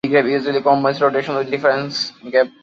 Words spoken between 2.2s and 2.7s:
grabs.